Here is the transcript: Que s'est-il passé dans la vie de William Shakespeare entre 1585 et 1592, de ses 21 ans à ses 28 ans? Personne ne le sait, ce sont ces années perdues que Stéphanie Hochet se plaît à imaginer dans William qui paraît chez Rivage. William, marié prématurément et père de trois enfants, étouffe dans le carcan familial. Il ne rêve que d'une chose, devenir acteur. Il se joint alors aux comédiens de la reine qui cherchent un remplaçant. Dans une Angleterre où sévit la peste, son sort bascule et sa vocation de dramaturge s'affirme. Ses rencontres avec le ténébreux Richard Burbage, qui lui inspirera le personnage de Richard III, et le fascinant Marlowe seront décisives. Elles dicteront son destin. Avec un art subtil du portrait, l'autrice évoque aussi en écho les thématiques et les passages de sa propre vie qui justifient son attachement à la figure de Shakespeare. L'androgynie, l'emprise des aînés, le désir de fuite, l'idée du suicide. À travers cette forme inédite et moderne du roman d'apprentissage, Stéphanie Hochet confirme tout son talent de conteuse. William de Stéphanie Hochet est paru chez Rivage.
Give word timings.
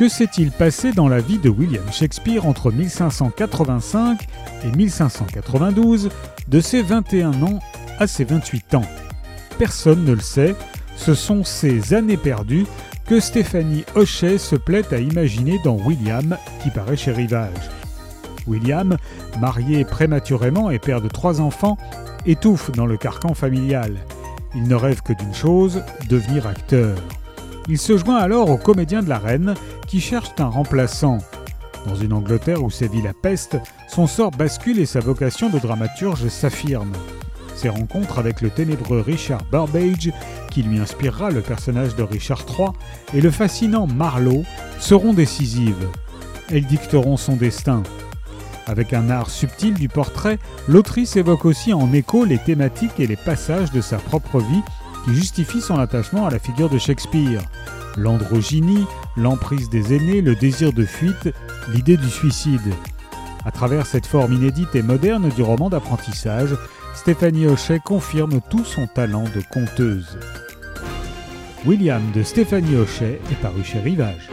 Que 0.00 0.08
s'est-il 0.08 0.50
passé 0.50 0.92
dans 0.92 1.08
la 1.08 1.20
vie 1.20 1.36
de 1.36 1.50
William 1.50 1.84
Shakespeare 1.92 2.46
entre 2.46 2.72
1585 2.72 4.26
et 4.64 4.74
1592, 4.74 6.08
de 6.48 6.60
ses 6.62 6.80
21 6.80 7.42
ans 7.42 7.58
à 7.98 8.06
ses 8.06 8.24
28 8.24 8.76
ans? 8.76 8.84
Personne 9.58 10.06
ne 10.06 10.14
le 10.14 10.22
sait, 10.22 10.56
ce 10.96 11.12
sont 11.12 11.44
ces 11.44 11.92
années 11.92 12.16
perdues 12.16 12.64
que 13.04 13.20
Stéphanie 13.20 13.84
Hochet 13.94 14.38
se 14.38 14.56
plaît 14.56 14.90
à 14.90 15.00
imaginer 15.00 15.60
dans 15.64 15.76
William 15.76 16.38
qui 16.62 16.70
paraît 16.70 16.96
chez 16.96 17.12
Rivage. 17.12 17.68
William, 18.46 18.96
marié 19.38 19.84
prématurément 19.84 20.70
et 20.70 20.78
père 20.78 21.02
de 21.02 21.08
trois 21.08 21.42
enfants, 21.42 21.76
étouffe 22.24 22.70
dans 22.70 22.86
le 22.86 22.96
carcan 22.96 23.34
familial. 23.34 23.98
Il 24.54 24.62
ne 24.62 24.76
rêve 24.76 25.02
que 25.02 25.12
d'une 25.12 25.34
chose, 25.34 25.82
devenir 26.08 26.46
acteur. 26.46 26.96
Il 27.68 27.78
se 27.78 27.96
joint 27.96 28.16
alors 28.16 28.50
aux 28.50 28.56
comédiens 28.56 29.02
de 29.02 29.08
la 29.08 29.18
reine 29.18 29.54
qui 29.86 30.00
cherchent 30.00 30.34
un 30.38 30.46
remplaçant. 30.46 31.18
Dans 31.86 31.94
une 31.94 32.12
Angleterre 32.12 32.62
où 32.62 32.70
sévit 32.70 33.02
la 33.02 33.14
peste, 33.14 33.56
son 33.88 34.06
sort 34.06 34.30
bascule 34.30 34.78
et 34.78 34.86
sa 34.86 35.00
vocation 35.00 35.48
de 35.48 35.58
dramaturge 35.58 36.28
s'affirme. 36.28 36.92
Ses 37.54 37.68
rencontres 37.68 38.18
avec 38.18 38.40
le 38.40 38.50
ténébreux 38.50 39.00
Richard 39.00 39.44
Burbage, 39.50 40.12
qui 40.50 40.62
lui 40.62 40.78
inspirera 40.78 41.30
le 41.30 41.40
personnage 41.40 41.94
de 41.96 42.02
Richard 42.02 42.44
III, 42.48 42.68
et 43.14 43.20
le 43.20 43.30
fascinant 43.30 43.86
Marlowe 43.86 44.44
seront 44.78 45.12
décisives. 45.12 45.88
Elles 46.50 46.66
dicteront 46.66 47.16
son 47.16 47.36
destin. 47.36 47.82
Avec 48.66 48.92
un 48.92 49.10
art 49.10 49.30
subtil 49.30 49.74
du 49.74 49.88
portrait, 49.88 50.38
l'autrice 50.68 51.16
évoque 51.16 51.44
aussi 51.44 51.72
en 51.72 51.92
écho 51.92 52.24
les 52.24 52.38
thématiques 52.38 52.98
et 52.98 53.06
les 53.06 53.16
passages 53.16 53.72
de 53.72 53.80
sa 53.80 53.96
propre 53.96 54.38
vie 54.38 54.62
qui 55.04 55.14
justifient 55.14 55.60
son 55.60 55.78
attachement 55.78 56.26
à 56.26 56.30
la 56.30 56.38
figure 56.38 56.68
de 56.68 56.78
Shakespeare. 56.78 57.42
L'androgynie, 57.96 58.86
l'emprise 59.16 59.68
des 59.68 59.94
aînés, 59.94 60.20
le 60.20 60.34
désir 60.34 60.72
de 60.72 60.84
fuite, 60.84 61.32
l'idée 61.72 61.96
du 61.96 62.08
suicide. 62.08 62.74
À 63.44 63.50
travers 63.50 63.86
cette 63.86 64.06
forme 64.06 64.34
inédite 64.34 64.74
et 64.74 64.82
moderne 64.82 65.30
du 65.30 65.42
roman 65.42 65.70
d'apprentissage, 65.70 66.54
Stéphanie 66.94 67.46
Hochet 67.46 67.80
confirme 67.84 68.40
tout 68.50 68.64
son 68.64 68.86
talent 68.86 69.24
de 69.24 69.42
conteuse. 69.50 70.18
William 71.66 72.02
de 72.14 72.22
Stéphanie 72.22 72.76
Hochet 72.76 73.20
est 73.30 73.40
paru 73.40 73.62
chez 73.64 73.80
Rivage. 73.80 74.28